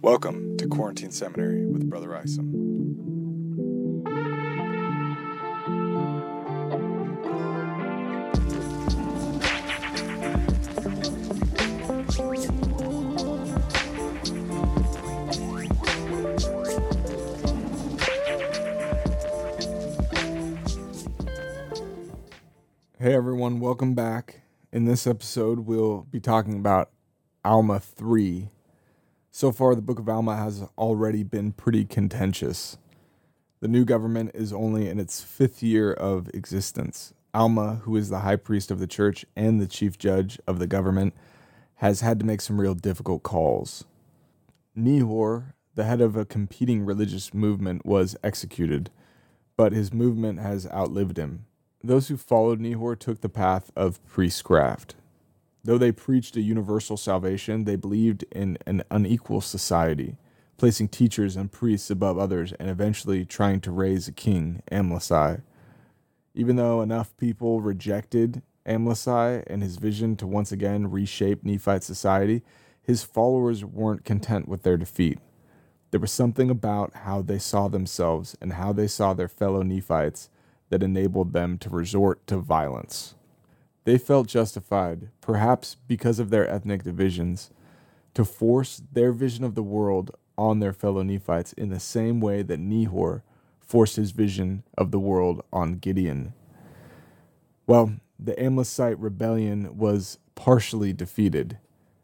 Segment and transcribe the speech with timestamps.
[0.00, 2.54] Welcome to Quarantine Seminary with Brother Isom.
[23.00, 24.42] Hey everyone, welcome back.
[24.72, 26.90] In this episode, we'll be talking about
[27.44, 28.50] Alma 3.
[29.38, 32.76] So far, the Book of Alma has already been pretty contentious.
[33.60, 37.14] The new government is only in its fifth year of existence.
[37.32, 40.66] Alma, who is the high priest of the church and the chief judge of the
[40.66, 41.14] government,
[41.76, 43.84] has had to make some real difficult calls.
[44.76, 48.90] Nehor, the head of a competing religious movement, was executed,
[49.56, 51.46] but his movement has outlived him.
[51.80, 54.96] Those who followed Nehor took the path of priestcraft.
[55.64, 60.16] Though they preached a universal salvation, they believed in an unequal society,
[60.56, 65.42] placing teachers and priests above others and eventually trying to raise a king, Amlici.
[66.34, 72.42] Even though enough people rejected Amlici and his vision to once again reshape Nephite society,
[72.80, 75.18] his followers weren't content with their defeat.
[75.90, 80.28] There was something about how they saw themselves and how they saw their fellow Nephites
[80.68, 83.14] that enabled them to resort to violence.
[83.88, 87.50] They felt justified, perhaps because of their ethnic divisions,
[88.12, 92.42] to force their vision of the world on their fellow Nephites in the same way
[92.42, 93.22] that Nehor
[93.58, 96.34] forced his vision of the world on Gideon.
[97.66, 101.56] Well, the Amlicite rebellion was partially defeated.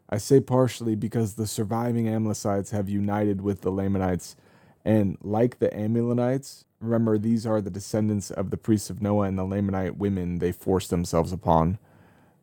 [0.09, 4.35] I say partially because the surviving Amlicites have united with the Lamanites,
[4.83, 9.39] and like the Amulonites, Remember, these are the descendants of the priests of Noah and
[9.39, 11.79] the Lamanite women they forced themselves upon.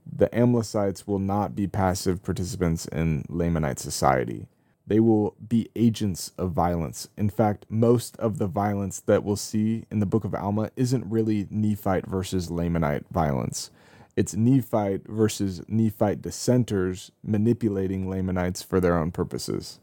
[0.04, 4.48] The Amlicites will not be passive participants in Lamanite society.
[4.84, 7.08] They will be agents of violence.
[7.16, 11.06] In fact, most of the violence that we'll see in the book of Alma isn't
[11.08, 13.70] really Nephite versus Lamanite violence.
[14.16, 19.78] It's Nephite versus Nephite dissenters manipulating Lamanites for their own purposes.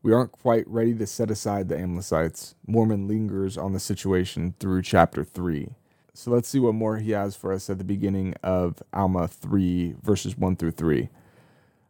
[0.00, 2.54] We aren't quite ready to set aside the Amlicites.
[2.64, 5.70] Mormon lingers on the situation through chapter 3.
[6.14, 9.96] So let's see what more he has for us at the beginning of Alma 3,
[10.00, 11.08] verses 1 through 3.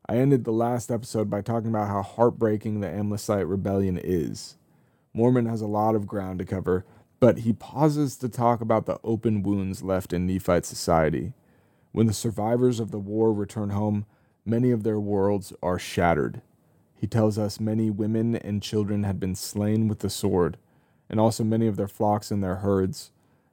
[0.09, 4.57] I ended the last episode by talking about how heartbreaking the Amlicite rebellion is.
[5.13, 6.87] Mormon has a lot of ground to cover,
[7.21, 11.35] but he pauses to talk about the open wounds left in Nephite society.
[11.93, 14.07] When the survivors of the war return home,
[14.47, 16.41] many of their worlds are shattered.
[16.99, 20.59] He tells us many women and children had been slain with the sword,
[21.09, 23.13] and also many of their flocks and their herds,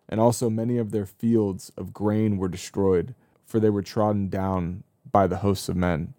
[0.10, 3.14] and also many of their fields of grain were destroyed,
[3.46, 6.16] for they were trodden down by the hosts of men.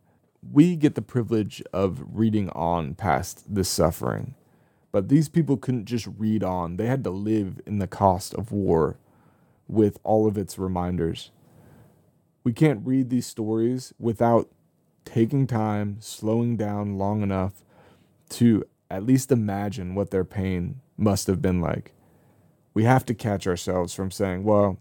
[0.52, 4.36] We get the privilege of reading on past this suffering,
[4.92, 8.52] but these people couldn't just read on, they had to live in the cost of
[8.52, 8.98] war
[9.66, 11.32] with all of its reminders.
[12.44, 14.48] We can't read these stories without
[15.06, 17.64] taking time, slowing down long enough
[18.28, 21.94] to at least imagine what their pain must have been like.
[22.74, 24.78] We have to catch ourselves from saying, well,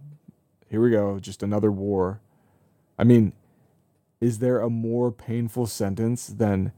[0.69, 2.19] here we go, just another war.
[2.99, 3.31] I mean,
[4.19, 6.73] is there a more painful sentence than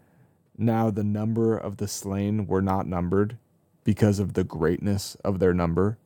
[0.57, 3.37] now the number of the slain were not numbered
[3.83, 5.97] because of the greatness of their number?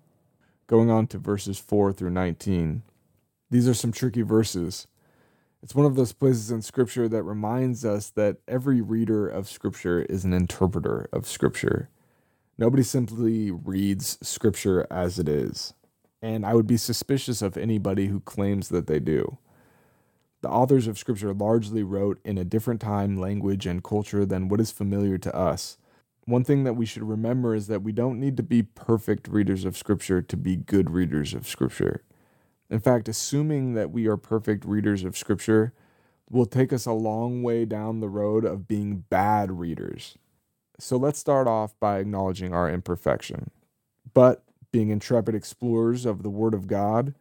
[0.68, 2.84] Going on to verses 4 through 19.
[3.50, 4.88] These are some tricky verses.
[5.64, 10.02] It's one of those places in Scripture that reminds us that every reader of Scripture
[10.02, 11.90] is an interpreter of Scripture.
[12.58, 15.76] Nobody simply reads Scripture as it is.
[16.20, 19.38] And I would be suspicious of anybody who claims that they do.
[20.42, 24.60] The authors of Scripture largely wrote in a different time, language, and culture than what
[24.62, 25.78] is familiar to us.
[26.26, 29.64] One thing that we should remember is that we don't need to be perfect readers
[29.64, 32.04] of Scripture to be good readers of Scripture.
[32.72, 35.74] In fact, assuming that we are perfect readers of Scripture
[36.30, 40.18] will take us a long way down the road of being bad readers.
[40.80, 43.52] So let's start off by acknowledging our imperfection.
[44.14, 47.14] But being intrepid explorers of the Word of God,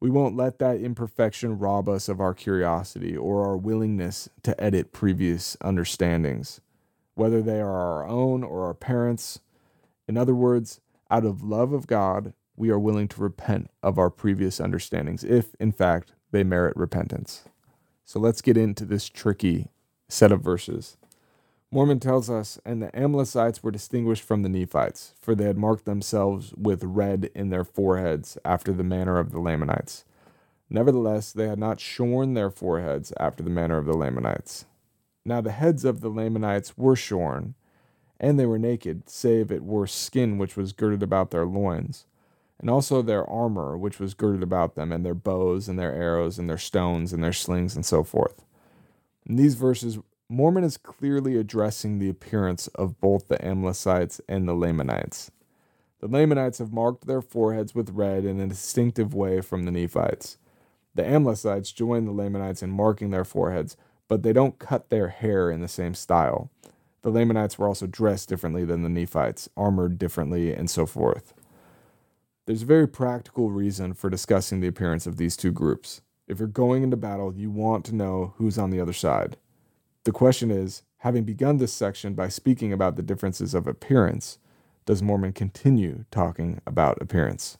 [0.00, 4.92] we won't let that imperfection rob us of our curiosity or our willingness to edit
[4.92, 6.62] previous understandings,
[7.14, 9.40] whether they are our own or our parents'.
[10.08, 10.80] In other words,
[11.10, 15.54] out of love of God, we are willing to repent of our previous understandings, if
[15.60, 17.44] in fact they merit repentance.
[18.04, 19.68] So let's get into this tricky
[20.08, 20.96] set of verses.
[21.70, 25.84] Mormon tells us, and the Amlicites were distinguished from the Nephites, for they had marked
[25.84, 30.04] themselves with red in their foreheads after the manner of the Lamanites.
[30.70, 34.64] Nevertheless, they had not shorn their foreheads after the manner of the Lamanites.
[35.26, 37.54] Now the heads of the Lamanites were shorn,
[38.18, 42.06] and they were naked, save it were skin which was girded about their loins,
[42.60, 46.38] and also their armor which was girded about them, and their bows, and their arrows,
[46.38, 48.44] and their stones, and their slings, and so forth.
[49.26, 54.54] In these verses, Mormon is clearly addressing the appearance of both the Amlicites and the
[54.54, 55.30] Lamanites.
[56.00, 60.38] The Lamanites have marked their foreheads with red in a distinctive way from the Nephites.
[60.94, 63.76] The Amlicites join the Lamanites in marking their foreheads,
[64.06, 66.50] but they don't cut their hair in the same style.
[67.02, 71.34] The Lamanites were also dressed differently than the Nephites, armored differently, and so forth.
[72.48, 76.00] There's a very practical reason for discussing the appearance of these two groups.
[76.26, 79.36] If you're going into battle, you want to know who's on the other side.
[80.04, 84.38] The question is having begun this section by speaking about the differences of appearance,
[84.86, 87.58] does Mormon continue talking about appearance?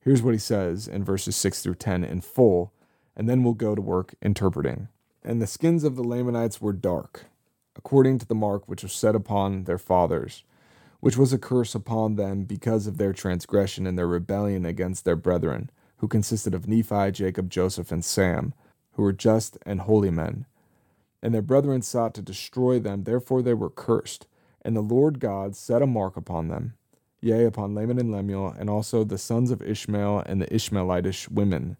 [0.00, 2.72] Here's what he says in verses 6 through 10 in full,
[3.14, 4.88] and then we'll go to work interpreting.
[5.22, 7.26] And the skins of the Lamanites were dark,
[7.76, 10.44] according to the mark which was set upon their fathers,
[11.00, 15.16] which was a curse upon them because of their transgression and their rebellion against their
[15.16, 18.54] brethren, who consisted of Nephi, Jacob, Joseph, and Sam,
[18.92, 20.46] who were just and holy men.
[21.22, 24.26] And their brethren sought to destroy them, therefore they were cursed.
[24.62, 26.74] And the Lord God set a mark upon them,
[27.20, 31.76] yea, upon Laman and Lemuel, and also the sons of Ishmael and the Ishmaelitish women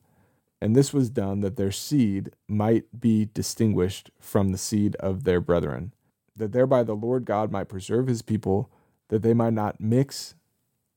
[0.61, 5.41] and this was done that their seed might be distinguished from the seed of their
[5.41, 5.93] brethren,
[6.35, 8.71] that thereby the Lord God might preserve his people,
[9.09, 10.35] that they might not mix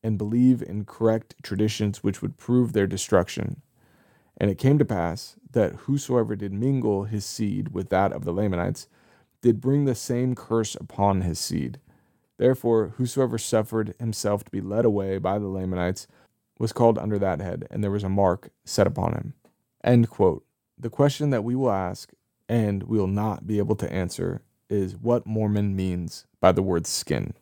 [0.03, 3.61] and believe in correct traditions which would prove their destruction.
[4.37, 8.33] And it came to pass that whosoever did mingle his seed with that of the
[8.33, 8.87] Lamanites
[9.41, 11.79] did bring the same curse upon his seed.
[12.37, 16.07] Therefore, whosoever suffered himself to be led away by the Lamanites
[16.57, 19.33] was called under that head, and there was a mark set upon him.
[19.83, 20.43] End quote.
[20.77, 22.11] The question that we will ask
[22.49, 26.87] and we will not be able to answer is what Mormon means by the word
[26.87, 27.33] skin.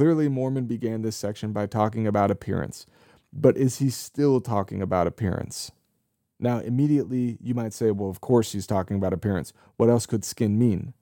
[0.00, 2.86] Clearly, Mormon began this section by talking about appearance,
[3.34, 5.72] but is he still talking about appearance?
[6.38, 9.52] Now, immediately you might say, well, of course he's talking about appearance.
[9.76, 10.94] What else could skin mean?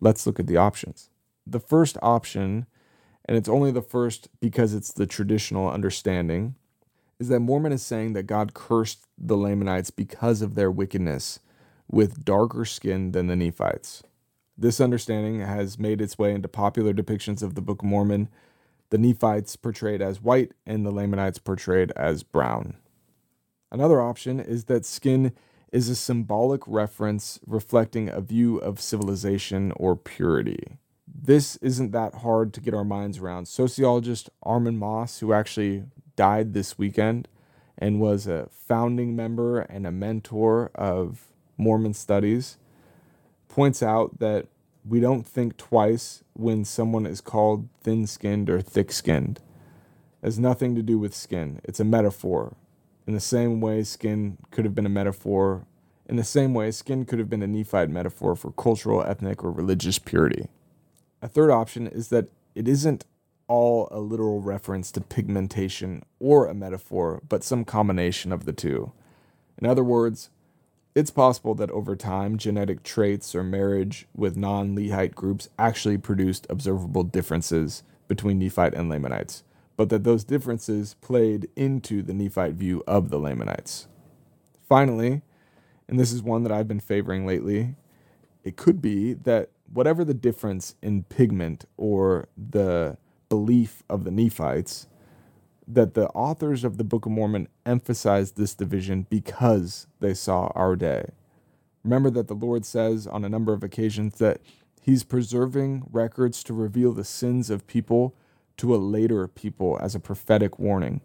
[0.00, 1.08] Let's look at the options.
[1.46, 2.66] The first option,
[3.24, 6.56] and it's only the first because it's the traditional understanding,
[7.18, 11.40] is that Mormon is saying that God cursed the Lamanites because of their wickedness
[11.90, 14.02] with darker skin than the Nephites.
[14.60, 18.28] This understanding has made its way into popular depictions of the Book of Mormon,
[18.90, 22.74] the Nephites portrayed as white and the Lamanites portrayed as brown.
[23.72, 25.32] Another option is that skin
[25.72, 30.76] is a symbolic reference reflecting a view of civilization or purity.
[31.08, 33.48] This isn't that hard to get our minds around.
[33.48, 35.84] Sociologist Armand Mauss, who actually
[36.16, 37.28] died this weekend
[37.78, 42.58] and was a founding member and a mentor of Mormon studies,
[43.50, 44.46] points out that
[44.88, 49.40] we don't think twice when someone is called thin skinned or thick skinned.
[50.22, 52.56] It has nothing to do with skin, it's a metaphor.
[53.06, 55.66] In the same way, skin could have been a metaphor.
[56.08, 59.50] In the same way, skin could have been a Nephite metaphor for cultural, ethnic, or
[59.50, 60.48] religious purity.
[61.20, 63.04] A third option is that it isn't
[63.48, 68.92] all a literal reference to pigmentation or a metaphor, but some combination of the two.
[69.58, 70.30] In other words,
[70.94, 76.46] it's possible that over time, genetic traits or marriage with non Lehite groups actually produced
[76.50, 79.44] observable differences between Nephite and Lamanites,
[79.76, 83.86] but that those differences played into the Nephite view of the Lamanites.
[84.68, 85.22] Finally,
[85.88, 87.76] and this is one that I've been favoring lately,
[88.42, 92.96] it could be that whatever the difference in pigment or the
[93.28, 94.88] belief of the Nephites
[95.74, 100.76] that the authors of the Book of Mormon emphasized this division because they saw our
[100.76, 101.10] day.
[101.84, 104.40] Remember that the Lord says on a number of occasions that
[104.82, 108.14] He's preserving records to reveal the sins of people
[108.56, 111.02] to a later people as a prophetic warning.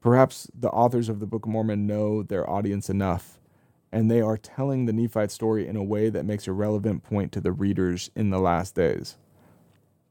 [0.00, 3.40] Perhaps the authors of the Book of Mormon know their audience enough,
[3.90, 7.32] and they are telling the Nephite story in a way that makes a relevant point
[7.32, 9.16] to the readers in the last days.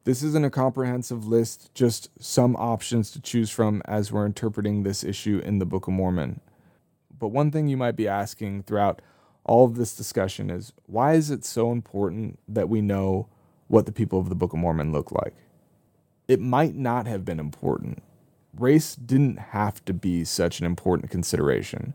[0.07, 5.03] This isn't a comprehensive list, just some options to choose from as we're interpreting this
[5.03, 6.39] issue in the Book of Mormon.
[7.19, 9.01] But one thing you might be asking throughout
[9.43, 13.27] all of this discussion is why is it so important that we know
[13.67, 15.35] what the people of the Book of Mormon look like?
[16.29, 18.01] It might not have been important.
[18.57, 21.93] Race didn't have to be such an important consideration.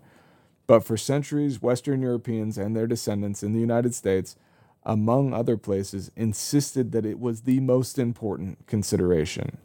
[0.67, 4.37] But for centuries, Western Europeans and their descendants in the United States
[4.85, 9.59] among other places, insisted that it was the most important consideration.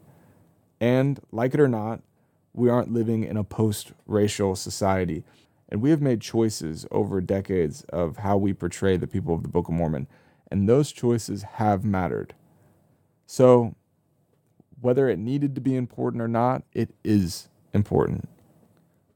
[0.80, 2.00] And, like it or not,
[2.52, 5.24] we aren't living in a post racial society.
[5.68, 9.48] And we have made choices over decades of how we portray the people of the
[9.48, 10.06] Book of Mormon.
[10.50, 12.34] And those choices have mattered.
[13.26, 13.74] So,
[14.80, 18.28] whether it needed to be important or not, it is important,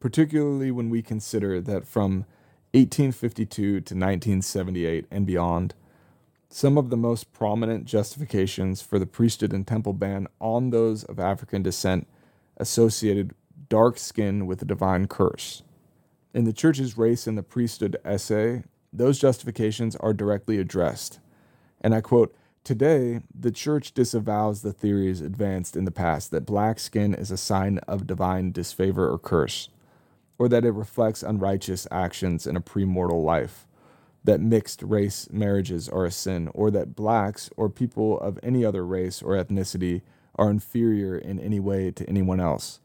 [0.00, 2.26] particularly when we consider that from
[2.72, 5.74] 1852 to 1978 and beyond,
[6.52, 11.18] some of the most prominent justifications for the priesthood and temple ban on those of
[11.18, 12.06] African descent
[12.58, 13.34] associated
[13.70, 15.62] dark skin with a divine curse.
[16.34, 21.20] In the church's race and the priesthood essay, those justifications are directly addressed.
[21.80, 26.78] And I quote Today, the church disavows the theories advanced in the past that black
[26.78, 29.70] skin is a sign of divine disfavor or curse,
[30.38, 33.66] or that it reflects unrighteous actions in a premortal life,
[34.24, 38.86] that mixed race marriages are a sin, or that blacks or people of any other
[38.86, 40.02] race or ethnicity
[40.36, 42.80] are inferior in any way to anyone else.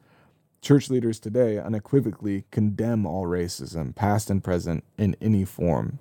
[0.62, 6.00] Church leaders today unequivocally condemn all racism, past and present, in any form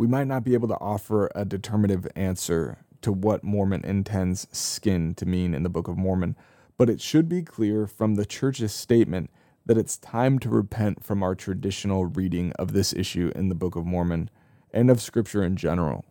[0.00, 5.14] we might not be able to offer a determinative answer to what Mormon intends skin
[5.16, 6.36] to mean in the Book of Mormon,
[6.78, 9.28] but it should be clear from the church's statement
[9.66, 13.76] that it's time to repent from our traditional reading of this issue in the Book
[13.76, 14.30] of Mormon
[14.72, 16.04] and of Scripture in general.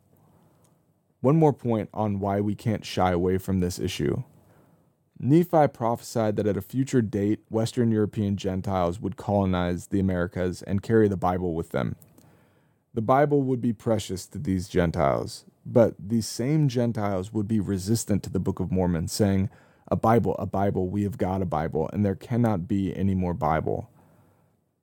[1.22, 4.24] One more point on why we can't shy away from this issue.
[5.20, 10.82] Nephi prophesied that at a future date, Western European Gentiles would colonize the Americas and
[10.82, 11.98] carry the Bible with them.
[12.94, 18.24] The Bible would be precious to these Gentiles, but these same Gentiles would be resistant
[18.24, 19.50] to the Book of Mormon, saying,
[19.92, 23.34] A Bible, a Bible, we have got a Bible, and there cannot be any more
[23.34, 23.90] Bible.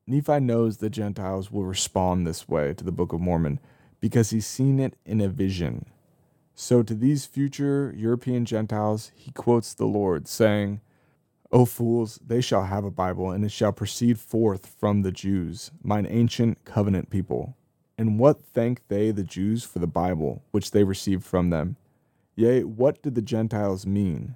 [0.06, 3.60] Nephi knows the Gentiles will respond this way to the Book of Mormon
[4.00, 5.86] because he's seen it in a vision.
[6.54, 10.80] So to these future European Gentiles, he quotes the Lord, saying,
[11.52, 15.70] O fools, they shall have a Bible, and it shall proceed forth from the Jews,
[15.82, 17.56] mine ancient covenant people.
[17.96, 21.76] And what thank they the Jews for the Bible, which they received from them?
[22.34, 24.34] Yea, what did the Gentiles mean?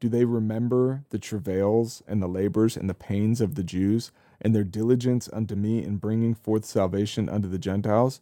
[0.00, 4.54] Do they remember the travails and the labors and the pains of the Jews, and
[4.54, 8.20] their diligence unto me in bringing forth salvation unto the Gentiles?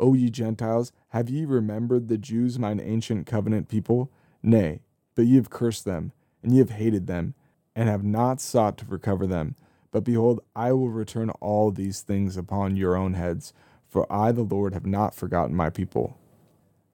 [0.00, 4.10] O ye Gentiles, have ye remembered the Jews, mine ancient covenant people?
[4.42, 4.80] Nay,
[5.14, 7.34] but ye have cursed them, and ye have hated them,
[7.76, 9.54] and have not sought to recover them.
[9.90, 13.52] But behold, I will return all these things upon your own heads
[13.88, 16.18] for I, the Lord, have not forgotten my people.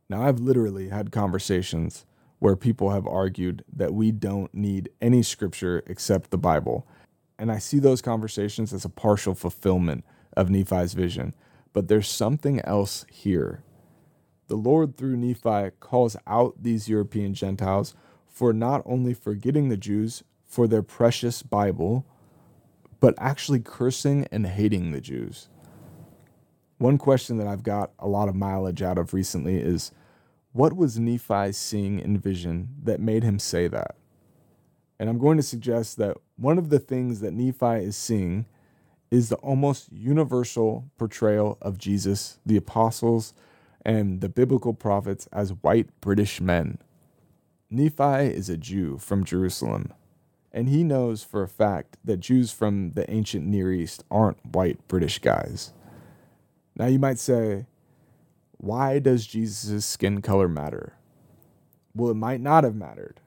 [0.09, 2.07] Now, I've literally had conversations
[2.45, 6.87] where people have argued that we don't need any scripture except the Bible.
[7.39, 10.05] And I see those conversations as a partial fulfillment
[10.37, 11.33] of Nephi's vision.
[11.73, 13.65] But there's something else here.
[14.49, 17.95] The Lord, through Nephi, calls out these European Gentiles
[18.29, 22.05] for not only forgetting the Jews for their precious Bible,
[23.01, 25.49] but actually cursing and hating the Jews.
[26.77, 29.93] One question that I've got a lot of mileage out of recently is
[30.55, 33.97] what was Nephi seeing in vision that made him say that?
[35.01, 38.47] And I'm going to suggest that one of the things that Nephi is seeing
[39.11, 43.35] is the almost universal portrayal of Jesus, the apostles,
[43.85, 46.79] and the biblical prophets as white British men.
[47.69, 49.93] Nephi is a Jew from Jerusalem,
[50.53, 54.87] and he knows for a fact that Jews from the ancient Near East aren't white
[54.87, 55.73] British guys.
[56.77, 57.67] Now you might say,
[58.65, 60.95] why does Jesus' skin color matter?
[61.95, 63.21] Well, it might not have mattered,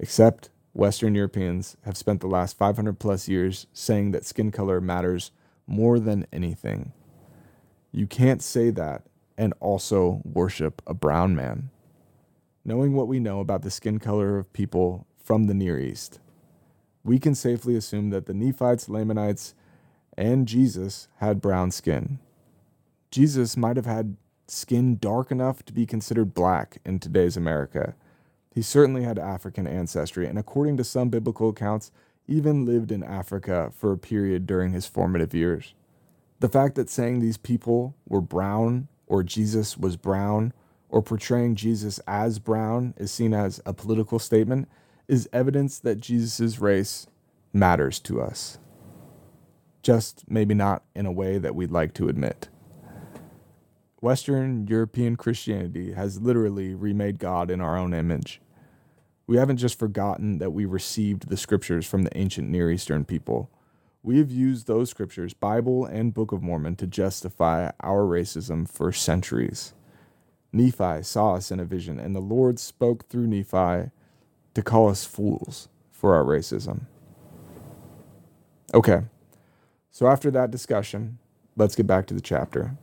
[0.00, 5.30] except Western Europeans have spent the last 500 plus years saying that skin color matters
[5.68, 6.92] more than anything.
[7.92, 9.02] You can't say that
[9.38, 11.70] and also worship a brown man.
[12.64, 16.18] Knowing what we know about the skin color of people from the Near East,
[17.04, 19.54] we can safely assume that the Nephites, Lamanites,
[20.18, 22.18] and Jesus had brown skin.
[23.12, 27.94] Jesus might have had skin dark enough to be considered black in today's America.
[28.54, 31.90] He certainly had African ancestry, and according to some biblical accounts,
[32.28, 35.74] even lived in Africa for a period during his formative years.
[36.40, 40.52] The fact that saying these people were brown, or Jesus was brown,
[40.88, 44.68] or portraying Jesus as brown is seen as a political statement
[45.08, 47.06] is evidence that Jesus' race
[47.52, 48.58] matters to us.
[49.82, 52.48] Just maybe not in a way that we'd like to admit.
[54.02, 58.40] Western European Christianity has literally remade God in our own image.
[59.28, 63.48] We haven't just forgotten that we received the scriptures from the ancient Near Eastern people.
[64.02, 68.90] We have used those scriptures, Bible and Book of Mormon, to justify our racism for
[68.90, 69.72] centuries.
[70.52, 73.92] Nephi saw us in a vision, and the Lord spoke through Nephi
[74.54, 76.86] to call us fools for our racism.
[78.74, 79.02] Okay,
[79.92, 81.18] so after that discussion,
[81.54, 82.76] let's get back to the chapter.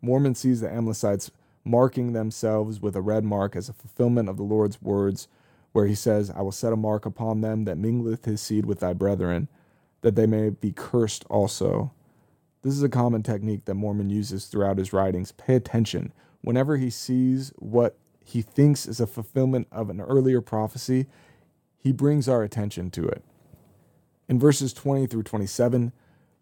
[0.00, 1.30] Mormon sees the Amlicites
[1.64, 5.28] marking themselves with a red mark as a fulfillment of the Lord's words,
[5.72, 8.80] where he says, I will set a mark upon them that mingleth his seed with
[8.80, 9.48] thy brethren,
[10.00, 11.92] that they may be cursed also.
[12.62, 15.32] This is a common technique that Mormon uses throughout his writings.
[15.32, 16.12] Pay attention.
[16.40, 21.06] Whenever he sees what he thinks is a fulfillment of an earlier prophecy,
[21.76, 23.22] he brings our attention to it.
[24.28, 25.92] In verses 20 through 27,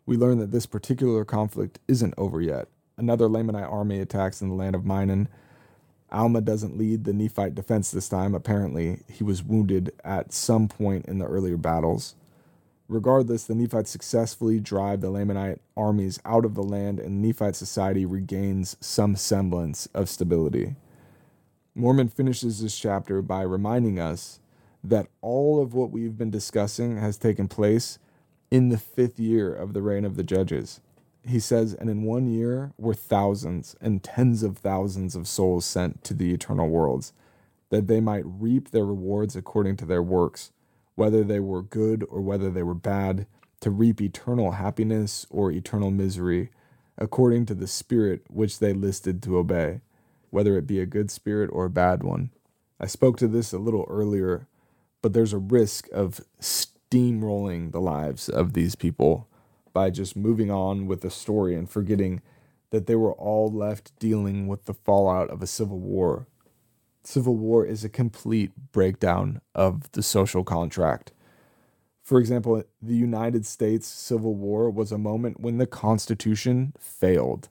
[0.04, 2.68] we learn that this particular conflict isn't over yet.
[2.98, 5.28] Another Lamanite army attacks in the land of Minon.
[6.10, 8.34] Alma doesn't lead the Nephite defense this time.
[8.34, 12.14] Apparently, he was wounded at some point in the earlier battles.
[12.88, 18.06] Regardless, the Nephites successfully drive the Lamanite armies out of the land, and Nephite society
[18.06, 20.76] regains some semblance of stability.
[21.74, 24.40] Mormon finishes this chapter by reminding us
[24.82, 27.98] that all of what we've been discussing has taken place
[28.50, 30.80] in the fifth year of the reign of the judges.
[31.26, 36.04] He says, and in one year were thousands and tens of thousands of souls sent
[36.04, 37.12] to the eternal worlds,
[37.70, 40.52] that they might reap their rewards according to their works
[40.96, 43.26] whether they were good or whether they were bad,
[43.60, 46.50] to reap eternal happiness or eternal misery,
[46.98, 49.80] according to the spirit which they listed to obey,
[50.30, 52.30] whether it be a good spirit or a bad one.
[52.80, 54.48] I spoke to this a little earlier,
[55.02, 59.28] but there's a risk of steamrolling the lives of these people
[59.76, 62.22] by just moving on with the story and forgetting
[62.70, 66.26] that they were all left dealing with the fallout of a civil war
[67.06, 71.12] civil war is a complete breakdown of the social contract.
[72.02, 77.50] For example, the United States Civil War was a moment when the Constitution failed.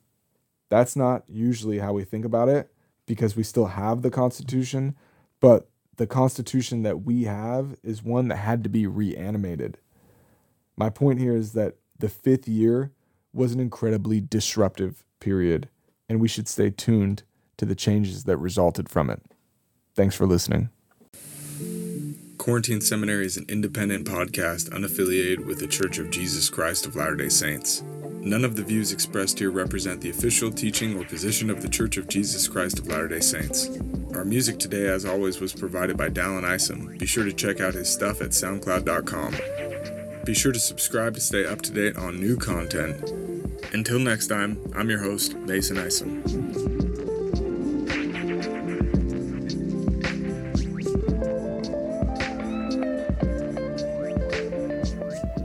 [0.69, 2.71] That's not usually how we think about it
[3.05, 4.95] because we still have the Constitution,
[5.39, 9.77] but the Constitution that we have is one that had to be reanimated.
[10.75, 12.91] My point here is that the fifth year
[13.33, 15.69] was an incredibly disruptive period,
[16.07, 17.23] and we should stay tuned
[17.57, 19.21] to the changes that resulted from it.
[19.93, 20.69] Thanks for listening.
[22.37, 27.15] Quarantine Seminary is an independent podcast unaffiliated with the Church of Jesus Christ of Latter
[27.15, 27.81] day Saints.
[28.21, 31.97] None of the views expressed here represent the official teaching or position of the Church
[31.97, 33.69] of Jesus Christ of Latter day Saints.
[34.13, 36.95] Our music today, as always, was provided by Dallin Isom.
[36.97, 39.64] Be sure to check out his stuff at SoundCloud.com.
[40.25, 43.11] Be sure to subscribe to stay up to date on new content.
[43.73, 46.44] Until next time, I'm your host, Mason Isom.